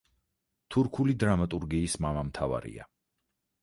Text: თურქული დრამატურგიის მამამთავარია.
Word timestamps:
თურქული 0.75 1.15
დრამატურგიის 1.25 2.01
მამამთავარია. 2.07 2.93